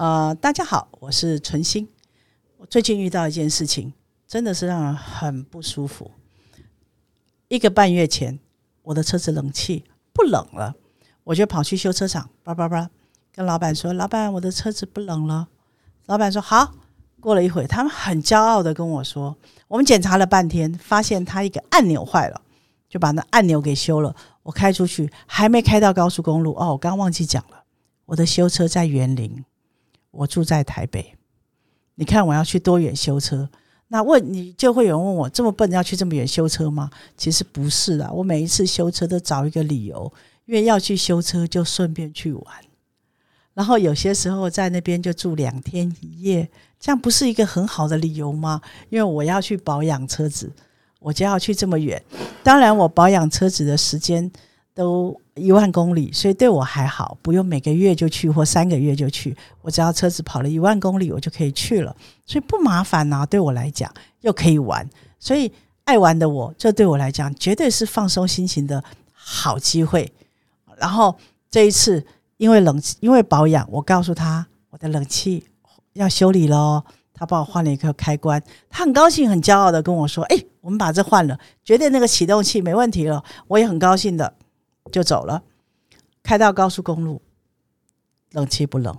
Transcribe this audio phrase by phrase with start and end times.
[0.00, 1.86] 呃，大家好，我是纯心。
[2.56, 3.92] 我最近遇到一件事情，
[4.26, 6.10] 真的是让人很不舒服。
[7.48, 8.38] 一个半月前，
[8.80, 9.84] 我的车子冷气
[10.14, 10.74] 不冷了，
[11.22, 12.88] 我就跑去修车厂，叭叭叭，
[13.34, 15.48] 跟老板说：“老板，我的车子不冷了。”
[16.08, 16.72] 老板说：“好。”
[17.20, 19.36] 过了一会，他们很骄傲的跟我说
[19.68, 22.40] ：“我们检查了半天，发现他一个按钮坏了，
[22.88, 27.64] 就把那按钮给修了。”我开出去，还没开到高速公路哦，我刚忘记讲了，
[28.06, 29.44] 我的修车在园林，
[30.10, 31.14] 我住在台北。
[31.94, 33.48] 你看我要去多远修车？
[33.88, 36.88] 那问你就会有人问我，这么笨要去这么远修车吗？
[37.16, 40.12] 其实不是的，我每一次修车都找一个理由，
[40.46, 42.44] 因为要去修车就顺便去玩，
[43.52, 46.48] 然后有些时候在那边就住两天一夜。
[46.78, 48.62] 这样不是一个很好的理由吗？
[48.88, 50.50] 因为我要去保养车子，
[50.98, 52.02] 我就要去这么远。
[52.42, 54.30] 当然，我保养车子的时间
[54.72, 59.36] 都一万公里，所以对我还好，不用每个月就去或三个月就去。
[59.62, 63.24] 我只要车子跑了一万公里，我就可以去了，所以不麻烦呐。
[63.24, 65.50] 对我来讲，又可以玩，所以
[65.84, 70.12] 爱玩的我，这对我来讲绝对是放松心情的好机会。
[70.76, 71.16] 然后
[71.50, 72.04] 这一次，
[72.36, 75.44] 因为冷，因为保养，我告诉他我的冷气。
[75.94, 76.80] 要修理喽，
[77.12, 84.32] 他帮我换了一个开关，他很高兴、很骄傲的跟我说：“哎，我们把这换了，绝对那个启动器没问题了。”我也很高兴的
[84.90, 85.42] 就走了，
[86.22, 87.22] 开到高速公路，
[88.32, 88.98] 冷气不冷。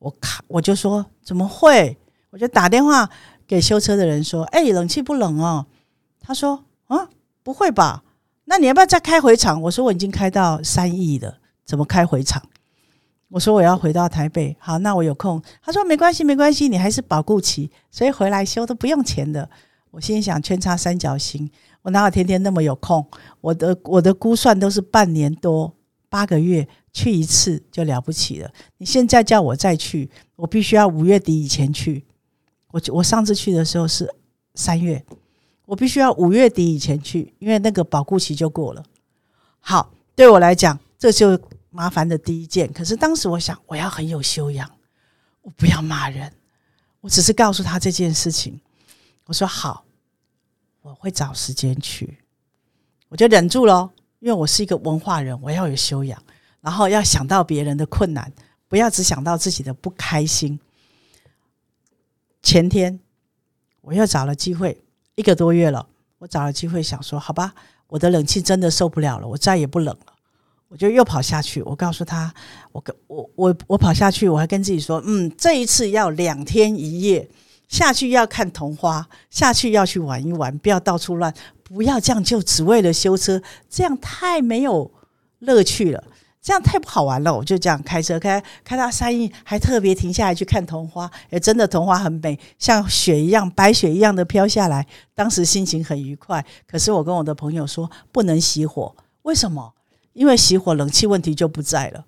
[0.00, 1.96] 我看我就说怎么会？
[2.30, 3.08] 我就打电话
[3.46, 5.66] 给修车的人说：“哎，冷气不冷哦。”
[6.20, 7.08] 他说：“啊，
[7.42, 8.04] 不会吧？
[8.44, 12.42] 那你要不要再开回厂？”我说：“我已经开到三亿了，怎么开回厂？”
[13.30, 15.42] 我说我要回到台北，好，那我有空。
[15.62, 19.48] 他说没关系，没关系，你还是保固期，所以回来修都不用钱的。
[19.90, 21.50] 我心想，圈叉三角形，
[21.88, 23.04] 我哪有天天那么有空？
[23.40, 25.74] 我的我的估算都是半年多
[26.10, 28.50] 八个月去一次就了不起了。
[28.76, 32.04] 你现在叫我再去，我必须要五月底以前去。
[32.72, 34.14] 我我上次去的时候是
[34.54, 35.02] 三月，
[35.64, 38.84] 我必须要五月底以前去，因为那个保固期就过了。
[39.58, 41.40] 好，对我来讲，这就。
[41.70, 44.68] 麻烦的第一件，可是当时我想，我要很有修养，
[45.42, 46.32] 我不要骂人，
[47.02, 48.58] 我只是告诉他这件事情。
[49.26, 49.84] 我说好，
[50.82, 52.18] 我会找时间去，
[53.08, 53.90] 我就忍住了，
[54.20, 56.22] 因为我是一个文化人，我要有修养，
[56.60, 58.32] 然后要想到别人的困难，
[58.68, 60.58] 不要只想到自己的不开心。
[62.42, 62.98] 前天
[63.80, 64.82] 我又找了机会，
[65.16, 65.86] 一个多月了，
[66.18, 67.54] 我找了机会想说，好吧，
[67.88, 70.14] 我的冷气真的受不了了，我再也不冷了。
[70.68, 72.32] 我就又跑下去，我告诉他，
[72.72, 77.26] 我跟我我我跑下去，我还跟自己说，嗯，这一次要两天一夜
[77.68, 84.90] 下去要看桐花，下去要去玩一玩，不要到处乱，不要这样就只为了修车，这样太没有
[85.40, 86.02] 乐趣了，
[86.40, 87.36] 这样太不好玩了。
[87.36, 96.44] 我就这样开车开开到山阴，还特别停下来去看桐花，也真的桐花很美，像雪一样白雪一样的飘下来，当时心情很愉快。
[96.66, 99.74] 可是我跟我的朋友说，不能熄火，为什么？
[100.14, 102.04] 因为熄火，冷气问题就不在了，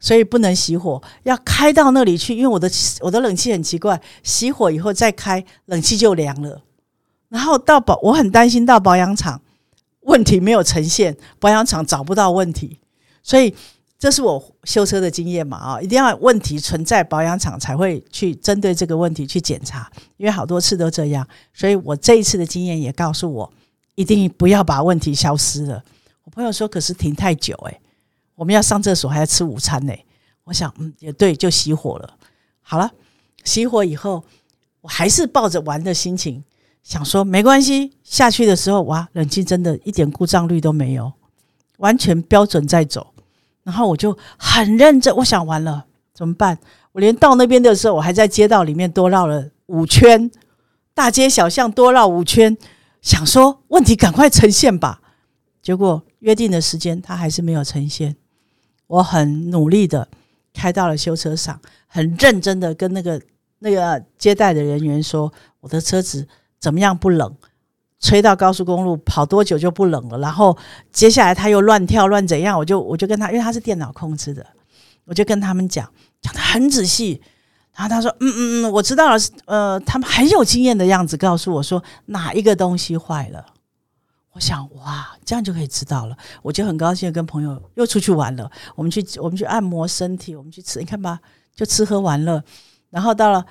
[0.00, 2.34] 所以不能熄火，要开到那里去。
[2.34, 2.68] 因为我的
[3.00, 6.62] 我的冷气很奇怪，熄火以后再开，冷气就凉了。
[7.28, 9.40] 然后到保，我很担心到保养厂
[10.00, 12.80] 问题没有呈现，保养厂找不到问题，
[13.22, 13.54] 所以
[13.98, 19.88] 这是我修车的经验嘛啊，一定要问题存在，保养厂才会去针对这个问题去检查。
[20.16, 23.52] 因为好多次都这样，所以我这一次的经验也告诉我，
[23.94, 25.84] 一定不要把问题消失了。
[26.24, 27.80] 我朋友说：“可是停太久，哎，
[28.40, 29.92] 我们要上厕所，还要吃午餐呢。”
[30.44, 32.16] 我想，嗯，也对，就熄火了。
[32.62, 32.90] 好了，
[33.44, 34.24] 熄火以后，
[34.80, 36.42] 我还是抱着玩的心情，
[36.82, 37.92] 想说没关系。
[38.02, 41.12] 下去的时候，哇，冷气真的一点故障率都没有，
[41.76, 43.12] 完全标准在走。
[43.62, 45.84] 然后我就很认真，我想完了
[46.14, 46.58] 怎么办？
[46.92, 50.30] 我连到那边的时候，我还在街道里面多绕了五圈，
[50.94, 52.56] 大街小巷多绕五圈，
[53.02, 55.02] 想说问题赶快呈现吧。
[55.60, 56.02] 结果。
[56.20, 58.14] 约定的时间，它还是没有呈现。
[58.90, 60.08] 我很努力的
[60.52, 63.22] 开到了修车厂，很认真的跟那个
[63.60, 66.26] 那个接待的人员说：“我的车子
[66.58, 67.36] 怎么样不冷？
[68.00, 70.56] 吹到高速公路跑多久就不冷了？”然后
[70.90, 74.44] 接下来他又乱跳乱怎样，我就我就跟他，因为他是电脑控制的，
[75.04, 75.88] 我就跟他们讲
[76.20, 77.22] 讲的很仔细。
[77.76, 79.16] 然后他说：“嗯嗯嗯，我知道了。”
[79.46, 83.46] 呃，他们很有经验的样子，告诉我说哪一个东西坏了。
[84.32, 86.16] 我想哇，这样就可以知道了。
[86.42, 88.50] 我就很高兴跟朋友又出去玩了。
[88.76, 91.18] 我们去我们去按摩身体，我们去吃，你看吧，
[91.54, 92.42] 就吃喝玩乐。
[92.90, 93.44] 然后到了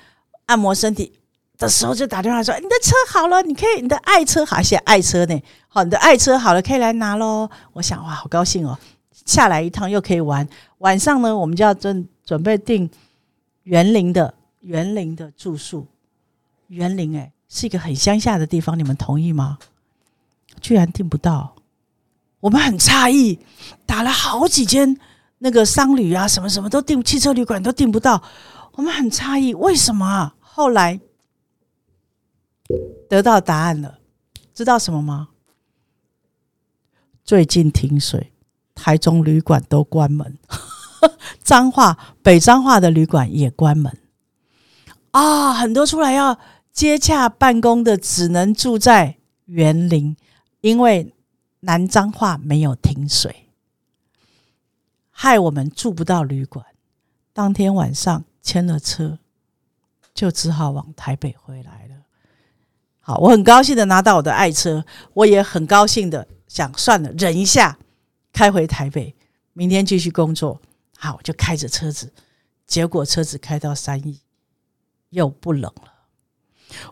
[0.46, 1.12] 按摩身体
[1.58, 8.78] 的时候，就打电话说：“你的车好了，你可以，你的爱车好，写爱车呢，好，你的爱车好了，可以来拿喽。”我想哇，好高兴哦，
[9.26, 10.48] 下来一趟又可以玩。
[10.78, 12.90] 晚上呢，我们就要准准备订
[13.64, 15.86] 园林的园林的住宿，
[16.68, 19.58] 园林哎，是一个很乡下的地方，你们同意吗？
[20.60, 21.56] 居然订不到，
[22.40, 23.38] 我们很诧异，
[23.86, 24.98] 打了好几间
[25.38, 28.22] 那个商旅啊，什么什么都订，汽车旅馆都订不到，
[28.72, 30.34] 我们很诧异，为什么啊？
[30.40, 31.00] 后来
[33.08, 33.98] 得到答案了，
[34.52, 35.28] 知道什么吗？
[37.24, 38.32] 最近停水，
[38.74, 40.38] 台中旅馆都关门，
[41.42, 43.96] 彰化北彰化的旅馆也关门
[45.12, 45.52] 啊！
[45.52, 46.38] 很多出来要
[46.72, 50.16] 接洽办公的，只能住在园林。
[50.60, 51.14] 因为
[51.60, 53.48] 南彰化没有停水，
[55.10, 56.64] 害我们住不到旅馆。
[57.32, 59.18] 当天晚上牵了车，
[60.12, 61.94] 就只好往台北回来了。
[63.00, 64.84] 好，我很高兴的拿到我的爱车，
[65.14, 67.78] 我也很高兴的想算了，忍一下，
[68.32, 69.14] 开回台北，
[69.52, 70.60] 明天继续工作。
[70.96, 72.12] 好，我就开着车子，
[72.66, 74.20] 结果车子开到三义，
[75.08, 75.92] 又不冷了。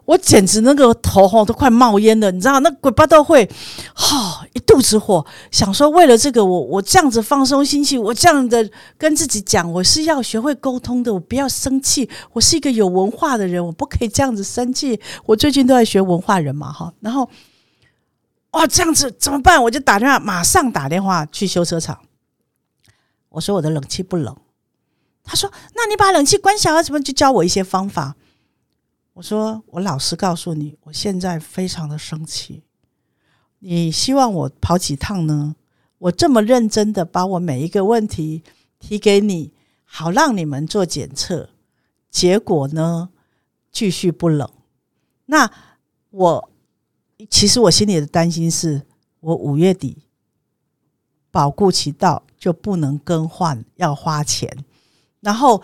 [0.05, 3.49] 我简直那个头吼都快冒烟了，你知道那鬼巴都会，
[3.95, 15.01] 哈一肚子火，想说为了这个我我这样子放松心情，我这样的跟自己讲，我是要学会沟通的，我不要生气，我是一个有文化的人，我不可以这样子生气。
[15.27, 17.29] 我最近都在学文化人嘛，哈，然后
[18.53, 19.63] 哇这样子怎么办？
[19.63, 21.99] 我就打电话，马上打电话去修车厂，
[23.29, 24.37] 我说我的冷气不冷，
[25.25, 28.17] 他说那你把冷气关小啊，怎么就教我一些方法。
[29.19, 32.63] 我说：“我老实告诉你，我现在非常的生气。
[33.59, 35.57] 你希望我跑几趟呢？
[35.99, 38.45] 我这么认真的把我每一个问题
[38.79, 39.53] 提给你，
[39.85, 41.51] 好让你们做检测，
[42.09, 43.09] 结果呢
[43.73, 44.49] 继续不冷。
[45.27, 45.51] 那
[46.11, 46.51] 我
[47.29, 48.83] 其实我心里的担心是，
[49.19, 50.05] 我五月底
[51.33, 54.65] 保固期到就不能更换，要花钱。
[55.19, 55.61] 然后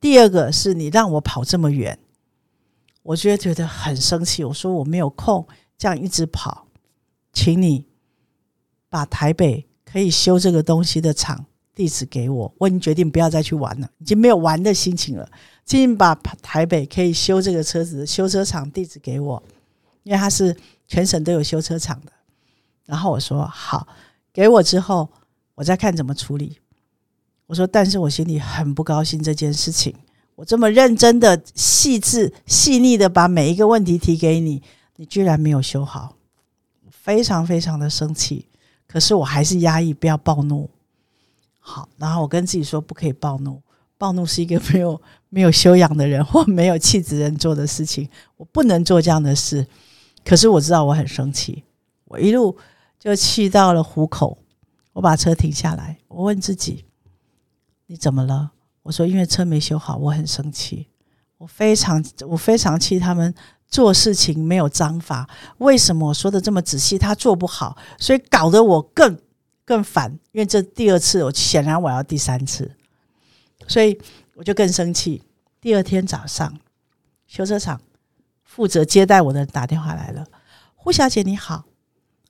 [0.00, 1.98] 第二个是你让我跑这么远。”
[3.06, 5.46] 我就觉得很生气，我说我没有空
[5.78, 6.66] 这样一直跑，
[7.32, 7.86] 请你
[8.88, 12.52] 把台北可以修这个东西的厂地址给我。
[12.58, 15.28] 我已经决定不要再去玩了，已经没有玩的心情了。
[15.64, 19.42] 请你把台北可以修这个车子的修车厂地址给我，
[20.02, 20.56] 因为他是
[20.88, 22.10] 全省都有修车厂的。
[22.84, 23.86] 然后我说好，
[24.32, 25.08] 给我之后
[25.54, 26.58] 我再看怎么处理。
[27.46, 29.94] 我说，但是我心里很不高兴这件事情。
[30.36, 34.62] 我这么认真的、细致、细腻的把每一个问题提给你，
[34.96, 36.14] 你居然没有修好，
[36.90, 38.46] 非常非常的生气。
[38.86, 40.70] 可是我还是压抑，不要暴怒。
[41.58, 43.60] 好，然后我跟自己说，不可以暴怒，
[43.98, 45.00] 暴怒是一个没有
[45.30, 49.66] 没有修养的人或没有气质人做的事情，我不能做这样的事。
[50.24, 51.64] 可是我知道我很生气，
[52.04, 52.56] 我一路
[53.00, 54.36] 就气到了虎口，
[54.92, 56.84] 我把车停下来，我问自己：
[57.86, 58.52] 你怎么了？
[58.86, 60.86] 我说，因为车没修好，我很生气，
[61.38, 63.34] 我非常我非常气他们
[63.66, 65.28] 做事情没有章法。
[65.58, 69.18] 为什么我说的这么仔细，他做不好，所以搞得我更
[69.64, 70.16] 更烦。
[70.30, 72.70] 因为这第二次，我显然我要第三次，
[73.66, 74.00] 所以
[74.36, 75.20] 我就更生气。
[75.60, 76.56] 第二天早上，
[77.26, 77.80] 修车厂
[78.44, 80.24] 负责接待我的人打电话来了
[80.76, 81.64] ：“胡小姐，你好。”“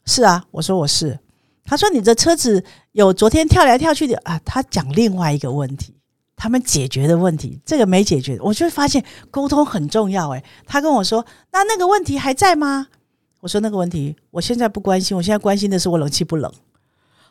[0.06, 1.18] 是啊。”我说：“我是。”
[1.66, 5.95] 他说：“你的车子有昨天跳来跳去的啊？”他讲另外一个问题。
[6.36, 10.28] 他们解决的问题，这个没解决，我就发现沟通很重要。
[10.30, 12.88] 诶，他跟我说：“那那个问题还在吗？”
[13.40, 16.52] 我说：“那个问题我现在不关心，我现在关心的是我冷气不冷。”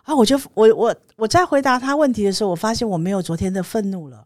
[0.03, 4.25] 啊，我就我我我在回答他问题的时候，我发现我没有昨天的愤怒了。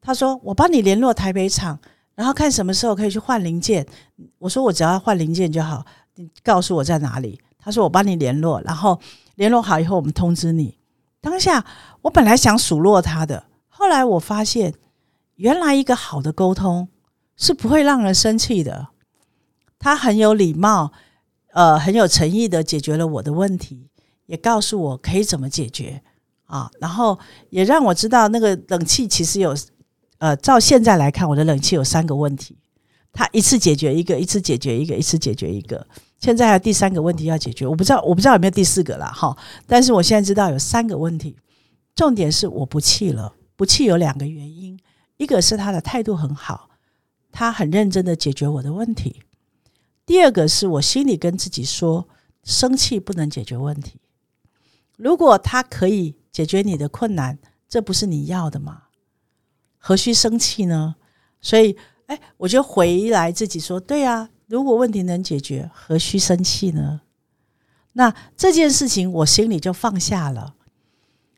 [0.00, 1.78] 他说：“我帮你联络台北厂，
[2.14, 3.86] 然后看什么时候可以去换零件。”
[4.38, 5.84] 我说：“我只要换零件就好，
[6.16, 9.00] 你告诉我在哪里。”他说：“我帮你联络，然后
[9.36, 10.78] 联络好以后，我们通知你。”
[11.22, 11.64] 当下
[12.02, 13.44] 我本来想数落他的。
[13.84, 14.72] 后来我发现，
[15.34, 16.88] 原来一个好的沟通
[17.36, 18.88] 是不会让人生气的。
[19.78, 20.90] 他很有礼貌，
[21.52, 23.90] 呃，很有诚意的解决了我的问题，
[24.24, 26.02] 也告诉我可以怎么解决
[26.46, 26.70] 啊。
[26.80, 27.18] 然后
[27.50, 29.54] 也让我知道，那个冷气其实有，
[30.16, 32.56] 呃，照现在来看，我的冷气有三个问题。
[33.12, 35.86] 他一次解决一个，一次解决一个，一次解决一个。
[36.20, 39.36] 现在还有第三个问题要解决，我不知道，我不知道有没有第四个了哈。
[39.66, 41.36] 但是我现在知道有三个问题，
[41.94, 43.34] 重点是我不气了。
[43.56, 44.78] 不气有两个原因，
[45.16, 46.70] 一个是他的态度很好，
[47.30, 49.20] 他很认真的解决我的问题；
[50.04, 52.08] 第二个是我心里跟自己说，
[52.42, 54.00] 生气不能解决问题。
[54.96, 58.84] 如果他可以解决你的困难，这不是你要的吗？
[59.78, 60.96] 何须生气呢？
[61.40, 67.02] 所以，哎，我就回来自己说，对啊，如果问题能解决，何须生气呢？
[67.92, 70.54] 那这件事情我心里就放下了。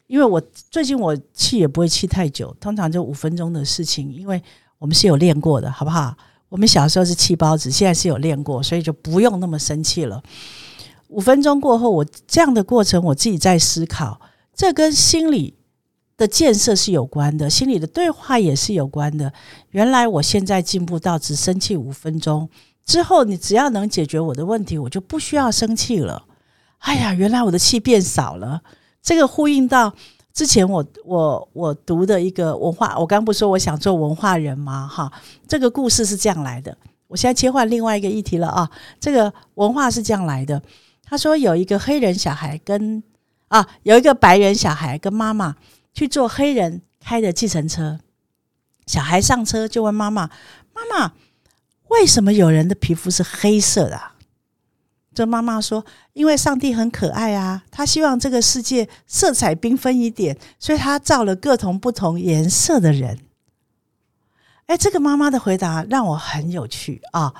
[0.06, 4.40] 因为我最近我气也不会气太久，通常就五分钟的事情，因为
[4.78, 6.16] 我们是有练过的，好不好？
[6.48, 10.22] 我们小时候是气包子，现在是有练过，所以就不用那么生气了。
[11.08, 14.20] 五分钟过后，我这样的过程，我自己在思考，
[14.54, 15.54] 这跟心理
[16.16, 19.32] 的建设是有关的，心理的对话也是有关的。
[19.70, 22.48] 原来我现在进步到只生气五分钟
[22.84, 26.24] 之后，你只要能解决我的问题，我就不需要生气了。
[26.78, 28.62] 哎呀，原来我的气变少了。
[29.06, 29.94] 这个呼应到
[30.32, 34.90] 之前我我我读的一个文化，我刚不说我想做文化人吗？
[34.92, 35.12] 哈，
[35.46, 36.76] 这个故事是这样来的。
[37.06, 40.60] 我现在切换另外一个议题了啊，这个文化是这样来的。
[41.04, 43.00] 他说有一个黑人小孩跟
[43.46, 45.54] 啊有一个白人小孩跟妈妈
[45.94, 48.00] 去坐黑人开的计程车，
[48.86, 50.28] 小孩上车就问妈妈
[50.74, 51.12] ：“妈妈，
[51.90, 54.00] 为什么有人的皮肤是黑色的？”
[55.16, 55.82] 这妈妈说
[56.12, 63.18] ：“因为上帝很可爱啊，他希望这个世界色彩缤纷一点，所以他造了各同不同颜色的人。”
[64.66, 67.32] 哎，这个妈妈的回答让我很有趣啊！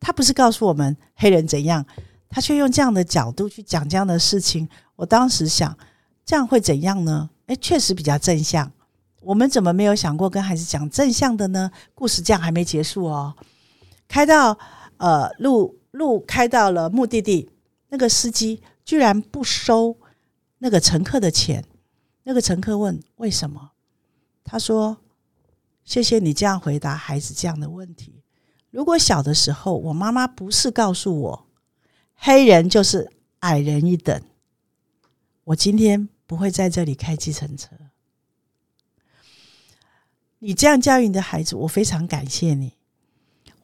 [0.00, 1.86] 她不是告诉我们黑人怎样，
[2.28, 4.68] 她却用这样的角度去讲这样的事情。
[4.96, 5.78] 我当时想，
[6.24, 7.30] 这样会怎样呢？
[7.46, 8.72] 哎，确实比较正向。
[9.20, 11.70] 我们怎么没有想过跟孩子讲正向的呢？
[11.94, 13.32] 故事这样还没结束哦，
[14.08, 14.58] 开到
[14.96, 15.78] 呃路。
[15.92, 17.50] 路开到了目的地，
[17.90, 19.96] 那个司机居然不收
[20.58, 21.64] 那个乘客的钱。
[22.24, 23.72] 那个乘客问：“为什么？”
[24.42, 24.96] 他说
[25.84, 28.22] ：“谢谢你这样回答孩子这样的问题。
[28.70, 31.46] 如果小的时候我妈妈不是告诉我
[32.14, 34.22] 黑人就是矮人一等，
[35.44, 37.76] 我今天不会在这里开计程车。
[40.38, 42.74] 你这样教育你的孩子，我非常感谢你。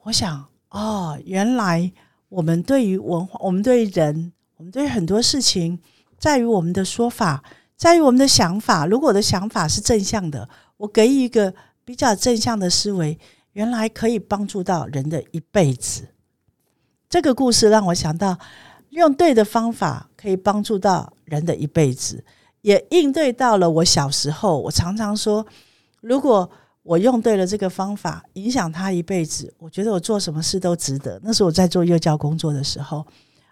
[0.03, 1.91] 我想，哦，原来。”
[2.29, 5.79] 我们对于文化，我们对人，我们对很多事情，
[6.17, 7.43] 在于我们的说法，
[7.75, 8.85] 在于我们的想法。
[8.85, 13.17] 如果我的想法是正向的，我给予一个比较正向的思维，
[13.53, 16.07] 原来可以帮助到人的一辈子。
[17.09, 18.37] 这个故事让我想到，
[18.91, 22.23] 用对的方法可以帮助到人的一辈子，
[22.61, 25.45] 也应对到了我小时候，我常常说，
[26.01, 26.49] 如果。
[26.89, 29.53] 我用对了这个方法，影响他一辈子。
[29.59, 31.19] 我觉得我做什么事都值得。
[31.23, 33.05] 那是我在做幼教工作的时候，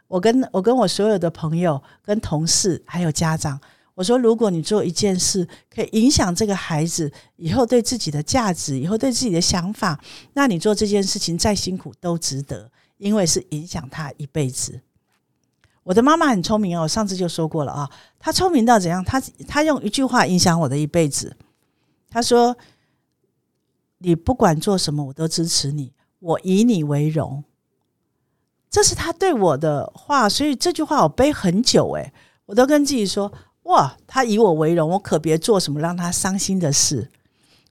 [0.08, 3.60] 我跟我跟我所有的朋友、跟同事还有家长，
[3.94, 10.04] 我说：如果你做一件事可以影响这个孩子以后对自己的价值、以后对自己的想法，
[10.34, 12.68] 那你做这件事情再辛苦都值得，
[12.98, 14.82] 因为是影响他一辈子。
[15.84, 19.06] 我的妈妈很聪明哦，我上次就说过了啊，她聪明到怎样？
[19.06, 21.38] 她她用一句话影响我的一辈子。
[22.10, 22.58] 她说。
[24.00, 25.94] 你不管做什么，我都支持你。
[26.20, 27.44] 我以你为荣，
[28.70, 30.28] 这是他对我的话。
[30.28, 32.12] 所以这句话我背很久，诶，
[32.48, 33.32] 我都跟自己说：
[33.64, 37.10] 哇，他以我为荣，我可别做什么让他伤心的事。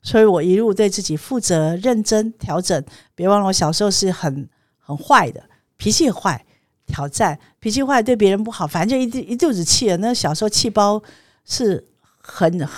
[0.03, 2.85] 所以我一路对自己负责、认真调整。
[3.17, 5.43] 别忘了，我小时候是很很坏的，
[5.77, 6.47] 脾气坏，
[6.87, 9.95] 挑战，脾气坏，对别人不好，反正就一一肚子气。
[9.97, 11.03] 那小时候气包
[11.45, 11.85] 是
[12.27, 12.69] 很。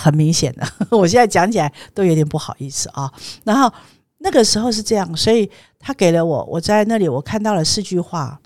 [0.00, 0.64] 很明显的，
[0.96, 3.12] 我现在讲起来都有点不好意思啊。
[3.42, 3.70] 然后
[4.18, 8.40] 那个时候是这样，所以他给了我，我在那里我看到了四句话。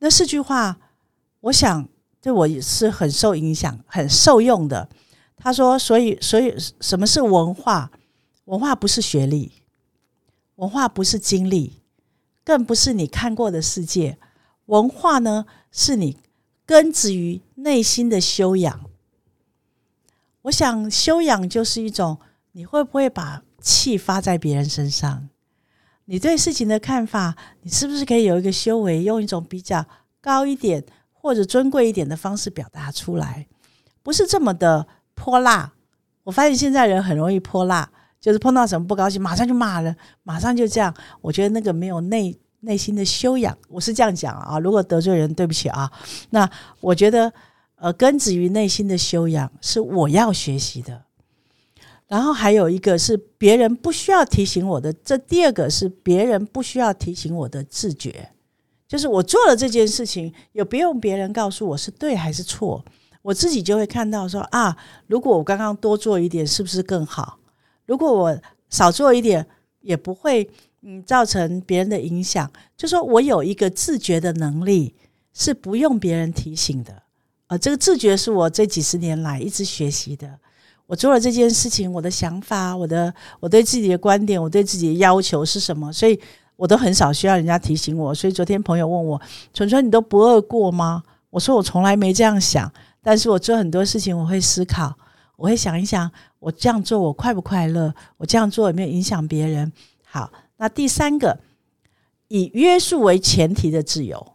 [0.00, 0.76] 那四句话，
[1.40, 1.88] 我想
[2.20, 4.86] 对我是很受影响、很受用的。
[5.38, 7.90] 他说：“所以，所以什么是文化？
[8.44, 9.50] 文化不是学历，
[10.56, 11.80] 文化不是经历，
[12.44, 14.18] 更不是你看过的世界。
[14.66, 16.18] 文化呢，是你
[16.66, 18.78] 根植于内心的修养。”
[20.42, 22.18] 我想修养就是一种，
[22.52, 25.28] 你会不会把气发在别人身上？
[26.06, 29.84] 你对事情的看法，你是不是可以有一个修为，用一种比较
[30.20, 33.46] 高一点或者尊贵一点的方式表达出来？
[34.02, 34.84] 不是这么的
[35.14, 35.72] 泼辣。
[36.24, 37.88] 我发现现在人很容易泼辣，
[38.20, 40.92] 就是碰到什么不高兴，马上就骂人，马上就这样。
[41.20, 44.58] 我觉得那个没有内内心的修养，我是这样讲啊。
[44.58, 45.88] 如果得罪人，对不起啊。
[46.30, 47.32] 那我觉得。
[47.82, 51.02] 呃，根植于内心的修养是我要学习的，
[52.06, 58.30] 然后还有一个是别人不需要提醒我的，这第二个是别人不需要提醒我的自觉，
[58.86, 62.84] 就是我做了这件事情，也不用别人告诉我是对还是错，
[63.20, 64.76] 我自己就会看到说啊，
[65.08, 67.40] 如果我刚刚多做一点，是不是更好？
[67.84, 69.44] 如果我少做一点，
[69.80, 70.48] 也不会
[70.82, 74.94] 嗯造成别人的影响，就说我有一个自觉的能力，
[75.34, 77.02] 是不用别人提醒的。
[77.52, 80.38] 啊，这个自觉是我这几十年来一直学习的。
[80.86, 86.18] 我做了这件事情，我的想法，我的我对自己的观点，我对自己的要求是什么，所以
[86.56, 88.14] 我都很少需要人家提醒我。
[88.14, 89.20] 所以昨天朋友问我
[89.52, 92.72] ：“纯纯，你都不饿过吗？”我说：“我从来没这样想。”
[93.04, 94.96] 但是我做很多事情，我会思考，
[95.36, 97.94] 我会想一想，我这样做我快不快乐？
[98.16, 99.70] 我这样做有没有影响别人？
[100.04, 101.38] 好，那第三个，
[102.28, 104.32] 以约束为前提的自由，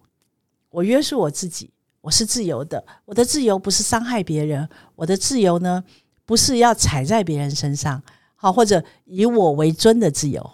[0.70, 1.72] 我约束我自己，
[2.08, 2.82] 我是自由的。
[3.04, 5.84] 我的自由不是伤害别人，我的自由呢，
[6.26, 8.02] 不是要踩在别人身上。
[8.36, 10.52] 好，或者以我为尊的自由，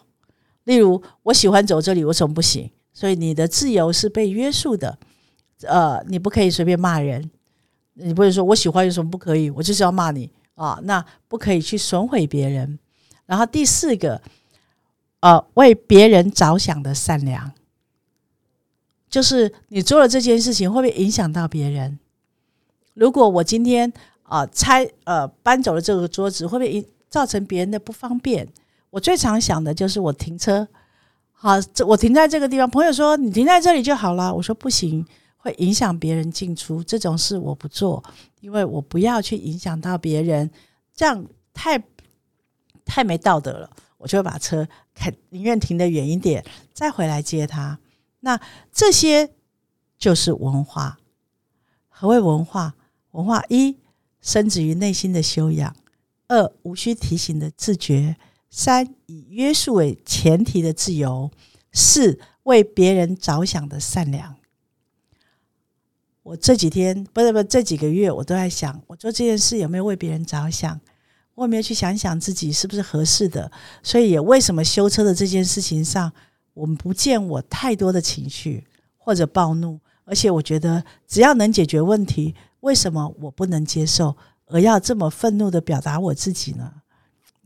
[0.64, 2.72] 例如我喜欢走这里，我什么不行？
[2.92, 4.98] 所以你的自由是被约束的，
[5.68, 7.30] 呃，你不可以随便骂人，
[7.94, 9.52] 你不能说我喜欢有什么不可以？
[9.52, 12.80] 我就是要骂你啊，那不可以去损毁别人。
[13.28, 14.20] 然后第四个，
[15.20, 17.52] 呃，为别人着想的善良，
[19.14, 22.00] 就是你做了这件事情会不会影响到别人？
[22.96, 23.94] 如果我今天
[24.24, 26.84] 啊拆呃搬走了这个桌子，会不会影？
[27.12, 28.48] 造成别人的不方便，
[28.90, 30.68] 我最常想的就是我停车，
[31.32, 32.68] 好，这我停在这个地方。
[32.68, 35.06] 朋友说你停在这里就好了，我说不行，
[35.38, 38.04] 会影响别人进出，这种事我不做，
[38.42, 40.50] 因为我不要去影响到别人，
[40.96, 41.80] 这样太
[42.84, 43.70] 太没道德了。
[44.00, 46.44] 我就会把车开，宁愿停得远一点，
[46.74, 47.78] 再回来接他。
[48.24, 48.40] 那
[48.72, 49.32] 这些
[49.98, 50.98] 就是文化。
[51.90, 52.74] 何谓文化？
[53.12, 53.78] 文化一，
[54.22, 55.76] 深植于内心的修养。
[56.28, 58.16] 二无需提醒的自觉，
[58.50, 61.30] 三以约束为前提的自由，
[61.74, 64.36] 四为别人着想的善良。
[66.24, 70.80] 我这几天不是不是这几个月，我都在想，我做这件事有没有为别人着想？
[71.36, 73.52] 我有没有去想想自己是不是合适的？
[73.84, 76.12] 所以也为什么修车的这件事情上，
[76.54, 78.66] 我们不见我太多的情绪
[78.98, 84.16] 或者暴怒，而且我觉得只要能解决问题，为什么我不能接受？
[84.48, 86.72] 而要这么愤怒的表达我自己呢？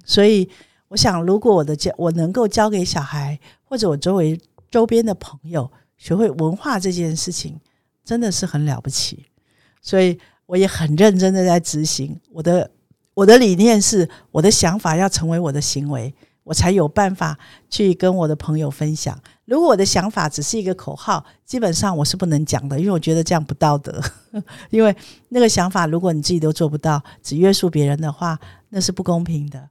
[0.04, 0.50] 所以
[0.90, 7.60] 我想，如果我的教我能够教给小孩，或者我周围周边的朋友学会文化这件事情，
[8.04, 9.26] 真的是很了不起。
[9.82, 12.70] 所以我也很认真的在执行我的
[13.14, 16.14] 我的理念，是我的想法要成为我的行为。
[16.48, 17.38] 我才有办法
[17.70, 19.20] 去跟我的朋友分享。
[19.44, 24.02] 如果我的想法只是一个口号，基本上我是不能讲的，因为我觉得这样不道德。
[24.72, 24.96] 因为
[25.28, 29.70] 那个想法，如果你自己都做不到，只约束别人的话，那是不公平的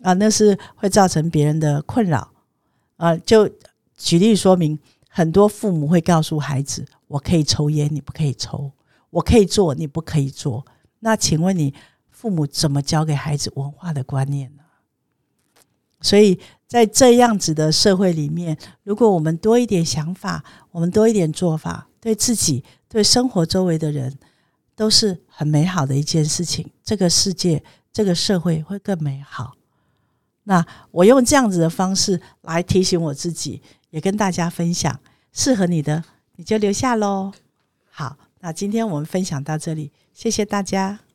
[0.00, 2.26] 啊，那是会造成别人的困扰
[2.96, 3.14] 啊。
[3.18, 3.46] 就
[3.96, 4.78] 举例说明，
[5.10, 8.72] 很多父母会告诉孩子：“我可以抽烟，你不可以抽；
[9.10, 10.64] 我可以做，你不可以做。”
[11.00, 11.74] 那请问你
[12.10, 14.62] 父母怎么教给孩子文化的观念呢？
[16.00, 24.16] 所以在这样子的社会里面，如果我们多一点想法，我们多一点做法，对自己、对生活周围的人，
[24.76, 26.70] 都是很美好的一件事情。
[26.84, 29.54] 这个世界、这个社会会更美好。
[30.44, 35.00] 那我用这样子的方式来提醒我自己，也跟大家分享，
[35.32, 36.04] 适合你的
[36.36, 37.32] 你就留下喽。
[37.90, 41.07] 好，那今天我们分享到这里，谢谢大家。